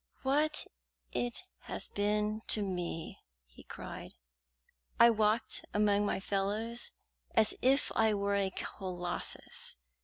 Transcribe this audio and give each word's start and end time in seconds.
"What 0.23 0.65
it 1.11 1.43
has 1.65 1.87
been 1.89 2.41
to 2.47 2.63
me!" 2.63 3.19
he 3.45 3.61
cried. 3.63 4.15
"I 4.99 5.11
walked 5.11 5.63
among 5.75 6.07
my 6.07 6.19
fellows 6.19 6.93
as 7.35 7.53
if 7.61 7.91
I 7.95 8.15
were 8.15 8.33
a 8.35 8.49
colossus. 8.49 9.75